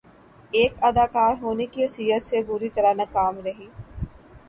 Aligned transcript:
ایک 0.51 0.73
اداکار 0.83 1.33
ہونے 1.41 1.65
کی 1.65 1.81
حیثیت 1.83 2.23
سے 2.23 2.41
بری 2.43 2.69
طرح 2.69 2.93
ناکام 2.93 3.35
رہی 3.45 3.67